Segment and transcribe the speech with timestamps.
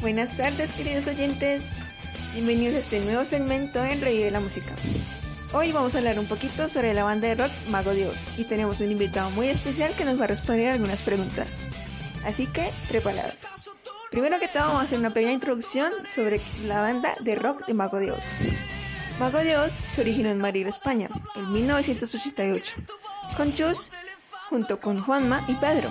[0.00, 1.72] Buenas tardes queridos oyentes,
[2.32, 4.72] bienvenidos a este nuevo segmento en de la Música.
[5.52, 8.80] Hoy vamos a hablar un poquito sobre la banda de rock Mago Dios y tenemos
[8.80, 11.64] un invitado muy especial que nos va a responder algunas preguntas.
[12.24, 13.68] Así que preparadas.
[14.12, 17.74] Primero que todo vamos a hacer una pequeña introducción sobre la banda de rock de
[17.74, 18.24] Mago Dios.
[19.18, 22.76] Mago Dios se originó en Madrid, España, en 1988,
[23.36, 23.90] con Chus
[24.48, 25.90] junto con Juanma y Pedro.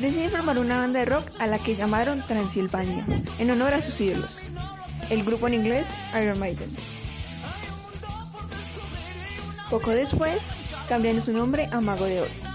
[0.00, 3.04] Deciden formar una banda de rock a la que llamaron Transilvania,
[3.40, 4.44] en honor a sus ídolos,
[5.10, 6.70] el grupo en inglés Iron Maiden.
[9.68, 10.56] Poco después,
[10.88, 12.46] cambian su nombre a Mago de Oz.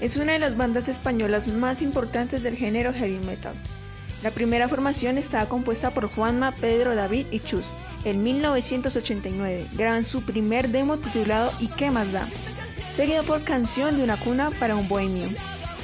[0.00, 3.54] Es una de las bandas españolas más importantes del género heavy metal.
[4.22, 7.76] La primera formación estaba compuesta por Juanma, Pedro, David y Chus.
[8.04, 12.28] En 1989 graban su primer demo titulado ¿Y qué más da?
[12.94, 15.26] Seguido por Canción de una cuna para un bohemio,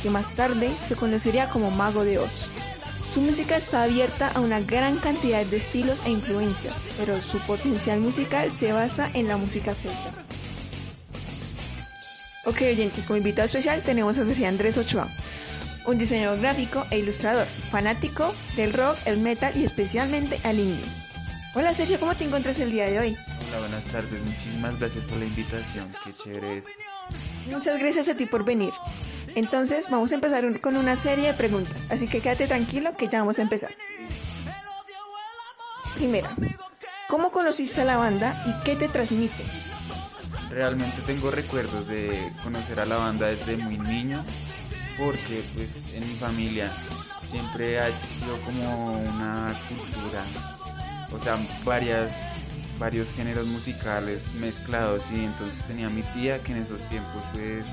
[0.00, 2.50] que más tarde se conocería como Mago de Oz.
[3.10, 7.98] Su música está abierta a una gran cantidad de estilos e influencias, pero su potencial
[7.98, 10.12] musical se basa en la música celta.
[12.44, 15.08] Ok, oyentes, como invitado especial tenemos a Sergio Andrés Ochoa,
[15.86, 20.86] un diseñador gráfico e ilustrador, fanático del rock, el metal y especialmente al indie.
[21.54, 23.16] Hola Sergio, ¿cómo te encuentras el día de hoy?
[23.48, 26.64] Hola, buenas tardes, muchísimas gracias por la invitación, qué chévere es.
[27.50, 28.72] Muchas gracias a ti por venir.
[29.34, 33.20] Entonces vamos a empezar con una serie de preguntas, así que quédate tranquilo que ya
[33.20, 33.70] vamos a empezar.
[35.94, 36.34] Primera,
[37.08, 39.44] ¿cómo conociste a la banda y qué te transmite?
[40.50, 44.24] Realmente tengo recuerdos de conocer a la banda desde muy niño,
[44.98, 46.72] porque pues en mi familia
[47.22, 50.24] siempre ha existido como una cultura,
[51.12, 52.36] o sea, varias,
[52.80, 57.66] varios géneros musicales mezclados y entonces tenía mi tía que en esos tiempos pues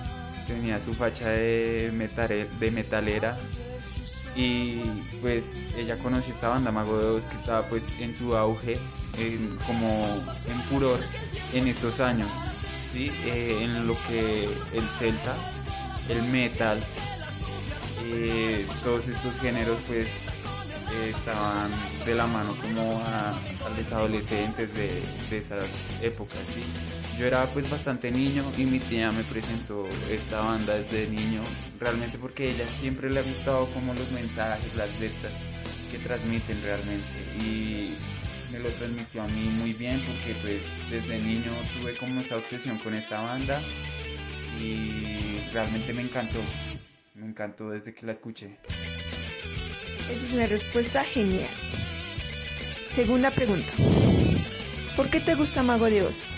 [0.46, 1.92] tenía su facha de,
[2.60, 3.38] de metalera
[4.36, 4.82] y
[5.22, 8.78] pues ella conoció esta banda Mago de Oz que estaba pues en su auge,
[9.66, 10.06] como
[10.48, 11.00] en furor
[11.54, 12.30] en estos años.
[12.86, 13.12] ¿sí?
[13.26, 14.44] Eh, en lo que
[14.74, 15.36] el celta,
[16.10, 16.80] el metal,
[18.04, 20.08] eh, todos estos géneros pues
[20.94, 21.70] eh, estaban
[22.06, 23.36] de la mano como a,
[23.78, 25.02] los adolescentes de,
[25.38, 26.40] esas épocas.
[27.18, 31.42] Yo era pues bastante niño y mi tía me presentó esta banda desde niño,
[31.80, 35.34] realmente porque a ella siempre le ha gustado como los mensajes, las letras
[35.92, 37.06] que transmiten realmente.
[37.40, 37.96] Y
[38.52, 42.78] me lo transmitió a mí muy bien porque pues desde niño tuve como esa obsesión
[42.78, 43.60] con esta banda
[44.60, 46.40] y realmente me encantó,
[47.16, 48.58] me encantó desde que la escuché.
[50.12, 51.50] Esa es una respuesta genial.
[52.88, 53.74] Segunda pregunta.
[54.96, 56.30] ¿Por qué te gusta Mago Dios?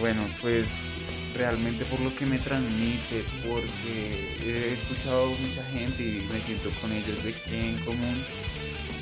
[0.00, 0.94] Bueno, pues
[1.36, 6.92] realmente por lo que me transmite, porque he escuchado mucha gente y me siento con
[6.92, 7.34] ellos de
[7.68, 8.24] en común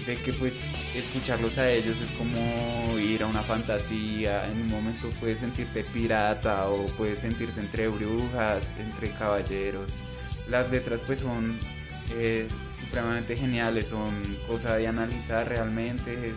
[0.07, 5.09] de que pues escucharlos a ellos es como ir a una fantasía, en un momento
[5.21, 9.91] puedes sentirte pirata o puedes sentirte entre brujas, entre caballeros.
[10.49, 11.59] Las letras pues son
[12.13, 12.49] eh,
[12.79, 14.15] supremamente geniales, son
[14.47, 16.35] cosa de analizar realmente,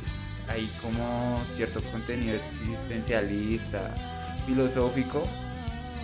[0.48, 3.94] hay como cierto contenido existencialista,
[4.46, 5.28] filosófico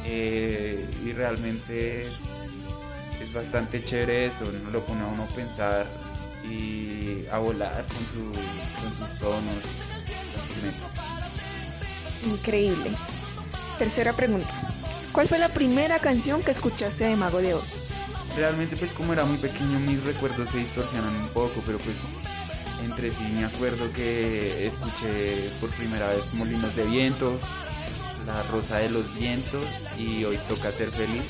[0.05, 2.57] eh, y realmente es,
[3.21, 5.87] es bastante chévere eso, lo pone a uno a pensar
[6.49, 8.31] y a volar con, su,
[8.81, 9.63] con sus tonos,
[12.25, 12.91] Increíble.
[13.77, 14.53] Tercera pregunta.
[15.11, 17.82] ¿Cuál fue la primera canción que escuchaste de Mago de Oz?
[18.35, 21.97] Realmente pues como era muy pequeño mis recuerdos se distorsionan un poco, pero pues
[22.83, 27.39] entre sí me acuerdo que escuché por primera vez Molinos de Viento,
[28.25, 29.65] La Rosa de los Vientos
[29.99, 31.23] y Hoy Toca Ser Feliz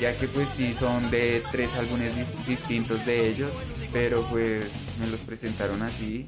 [0.00, 2.12] ya que pues sí son de tres álbumes
[2.46, 3.50] distintos de ellos,
[3.92, 6.26] pero pues me los presentaron así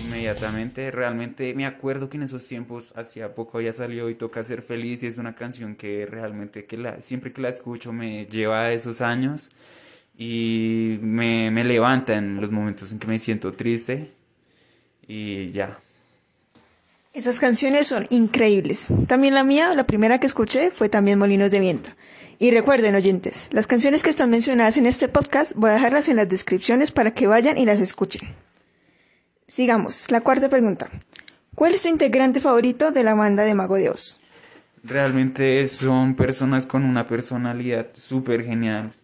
[0.00, 0.90] inmediatamente.
[0.90, 5.02] Realmente me acuerdo que en esos tiempos, hacía poco había salido y toca ser feliz
[5.02, 8.72] y es una canción que realmente que la, siempre que la escucho me lleva a
[8.72, 9.48] esos años
[10.16, 14.12] y me, me levanta en los momentos en que me siento triste
[15.06, 15.78] y ya.
[17.14, 18.88] Esas canciones son increíbles.
[19.06, 21.90] También la mía, la primera que escuché, fue también Molinos de Viento.
[22.38, 26.16] Y recuerden, oyentes, las canciones que están mencionadas en este podcast voy a dejarlas en
[26.16, 28.34] las descripciones para que vayan y las escuchen.
[29.52, 30.88] Sigamos, la cuarta pregunta.
[31.54, 34.18] ¿Cuál es tu integrante favorito de la banda de Mago de Oz?
[34.82, 38.94] Realmente son personas con una personalidad súper genial.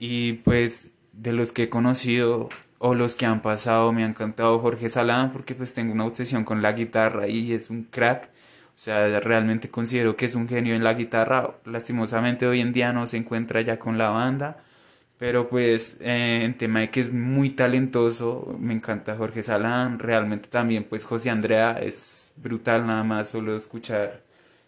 [0.00, 4.58] Y pues de los que he conocido o los que han pasado me ha encantado
[4.58, 8.28] Jorge Salán porque pues tengo una obsesión con la guitarra y es un crack
[8.80, 11.54] sea, realmente considero que es un genio en la guitarra.
[11.66, 14.64] Lastimosamente hoy en día no se encuentra ya con la banda.
[15.20, 20.48] Pero pues eh, en tema de que es muy talentoso, me encanta Jorge Salán, realmente
[20.48, 24.22] también pues José Andrea es brutal nada más solo escuchar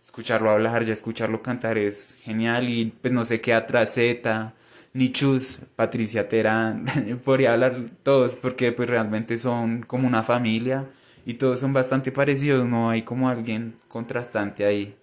[0.04, 4.52] escucharlo hablar, ya escucharlo cantar es genial y pues no sé qué atrás Z,
[4.92, 6.84] Nichus, Patricia Terán,
[7.24, 10.86] podría hablar todos porque pues realmente son como una familia
[11.24, 14.94] y todos son bastante parecidos, no hay como alguien contrastante ahí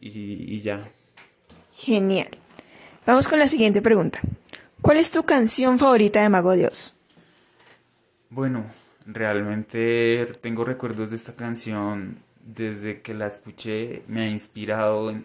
[0.00, 0.10] y,
[0.54, 0.88] y ya.
[1.74, 2.28] Genial.
[3.04, 4.20] Vamos con la siguiente pregunta.
[4.84, 6.94] ¿Cuál es tu canción favorita de Mago Dios?
[8.28, 8.66] Bueno,
[9.06, 14.02] realmente tengo recuerdos de esta canción desde que la escuché.
[14.08, 15.24] Me ha inspirado en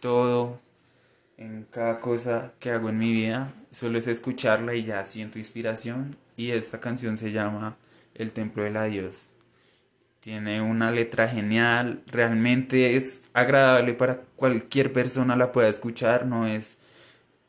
[0.00, 0.58] todo,
[1.36, 3.54] en cada cosa que hago en mi vida.
[3.70, 6.16] Solo es escucharla y ya siento inspiración.
[6.36, 7.76] Y esta canción se llama
[8.16, 9.30] El Templo de la Dios.
[10.18, 16.80] Tiene una letra genial, realmente es agradable para cualquier persona la pueda escuchar, no es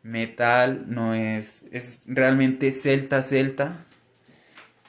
[0.03, 3.86] metal, no es, es realmente celta, celta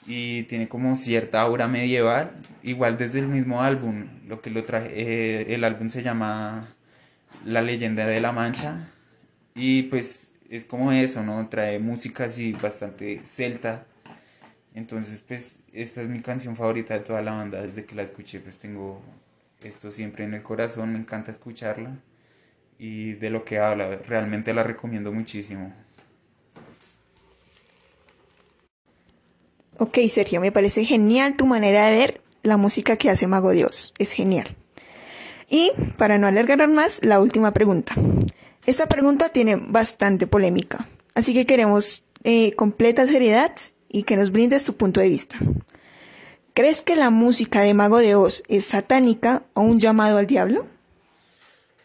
[0.07, 2.33] y tiene como cierta aura medieval,
[2.63, 6.75] igual desde el mismo álbum, lo que lo traje, eh, el álbum se llama
[7.45, 8.89] La leyenda de la Mancha
[9.55, 11.49] y pues es como eso, ¿no?
[11.49, 13.87] Trae música así bastante celta
[14.75, 17.63] entonces, pues, esta es mi canción favorita de toda la banda.
[17.63, 19.03] Desde que la escuché, pues tengo
[19.61, 20.93] esto siempre en el corazón.
[20.93, 21.99] Me encanta escucharla.
[22.85, 25.73] Y de lo que habla, realmente la recomiendo muchísimo.
[29.79, 33.95] Ok, Sergio, me parece genial tu manera de ver la música que hace Mago Dios.
[33.99, 34.57] Es genial.
[35.49, 37.95] Y para no alargar más, la última pregunta.
[38.67, 43.53] Esta pregunta tiene bastante polémica, así que queremos eh, completa seriedad
[43.89, 45.39] y que nos brindes tu punto de vista.
[46.53, 50.67] ¿Crees que la música de Mago de Oz es satánica o un llamado al diablo?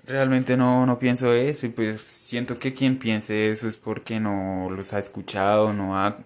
[0.07, 4.69] Realmente no, no pienso eso y pues siento que quien piense eso es porque no
[4.69, 6.19] los ha escuchado, no ha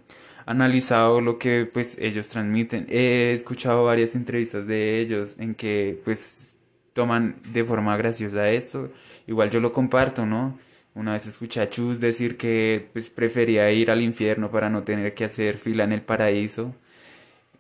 [0.45, 2.85] analizado lo que pues ellos transmiten.
[2.89, 6.55] He escuchado varias entrevistas de ellos en que pues
[6.93, 8.89] toman de forma graciosa eso.
[9.25, 10.59] Igual yo lo comparto, ¿no?
[10.93, 15.15] Una vez escuché a Chus decir que pues, prefería ir al infierno para no tener
[15.15, 16.75] que hacer fila en el paraíso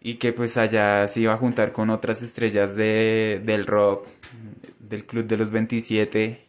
[0.01, 4.07] y que pues allá se iba a juntar con otras estrellas de, del rock,
[4.91, 6.45] del Club de los 27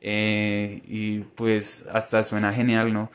[0.00, 3.10] eh, y pues hasta suena genial, ¿no?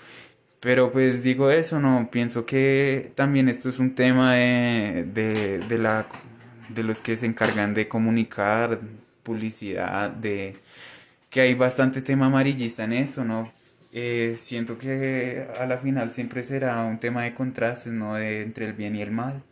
[0.59, 2.09] Pero pues digo eso, ¿no?
[2.11, 6.07] Pienso que también esto es un tema de, de, de, la,
[6.69, 8.79] de los que se encargan de comunicar
[9.23, 10.57] publicidad, de
[11.29, 13.51] que hay bastante tema amarillista en eso, ¿no?
[13.91, 18.15] Eh, siento que a la final siempre será un tema de contrastes, ¿no?
[18.15, 19.43] De, entre el bien y el mal.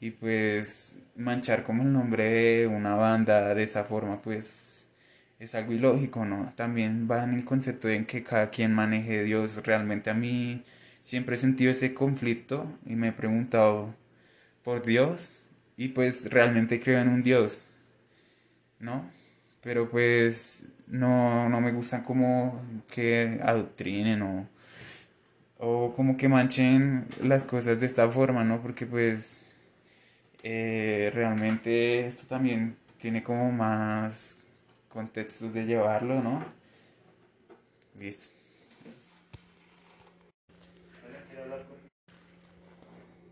[0.00, 4.88] Y pues manchar como el nombre de una banda de esa forma, pues
[5.38, 6.52] es algo ilógico, ¿no?
[6.56, 9.62] También va en el concepto en que cada quien maneje Dios.
[9.64, 10.62] Realmente a mí
[11.02, 13.94] siempre he sentido ese conflicto y me he preguntado
[14.64, 15.44] por Dios
[15.76, 17.60] y pues realmente creo en un Dios,
[18.78, 19.08] ¿no?
[19.62, 24.48] Pero pues no, no me gustan como que adoctrinen o,
[25.58, 28.60] o como que manchen las cosas de esta forma, ¿no?
[28.62, 29.45] Porque pues
[30.48, 34.38] eh, realmente esto también tiene como más
[34.88, 36.44] contextos de llevarlo, ¿no?
[37.98, 38.36] Listo.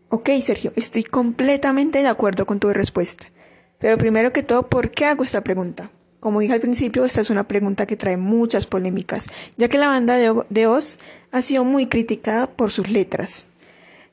[0.09, 3.27] Ok, Sergio, estoy completamente de acuerdo con tu respuesta.
[3.79, 5.89] Pero primero que todo, ¿por qué hago esta pregunta?
[6.19, 9.87] Como dije al principio, esta es una pregunta que trae muchas polémicas, ya que la
[9.87, 10.99] banda de Oz
[11.31, 13.47] ha sido muy criticada por sus letras,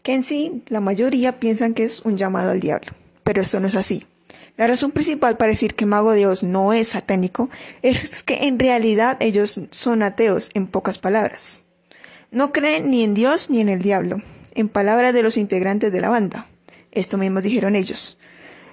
[0.03, 2.93] que en sí la mayoría piensan que es un llamado al diablo,
[3.25, 4.07] pero eso no es así.
[4.57, 7.49] La razón principal para decir que Mago de Oz no es satánico
[7.83, 11.65] es que en realidad ellos son ateos, en pocas palabras.
[12.31, 14.23] No creen ni en Dios ni en el diablo,
[14.55, 16.47] en palabras de los integrantes de la banda.
[16.91, 18.19] Esto mismo dijeron ellos.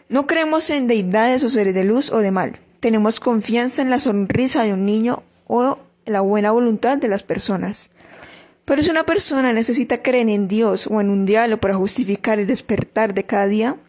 [0.09, 3.99] No creemos en deidades o seres de luz o de mal, tenemos confianza en la
[3.99, 7.91] sonrisa de un niño o la buena voluntad de las personas.
[8.69, 12.45] Pero si una persona necesita creer en Dios o en un diálogo para justificar el
[12.45, 13.79] despertar de cada día,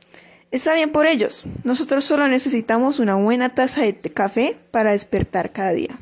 [0.52, 1.44] está bien por ellos.
[1.64, 5.99] Nosotros solo necesitamos una buena taza de café para despertar cada día.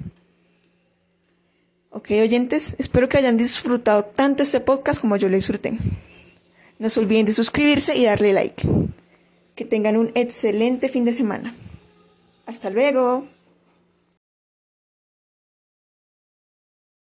[1.90, 5.76] Ok, oyentes, espero que hayan disfrutado tanto este podcast como yo lo disfruté.
[6.78, 8.62] No se olviden de suscribirse y darle like.
[9.56, 11.52] Que tengan un excelente fin de semana.
[12.47, 13.26] Hasta luego.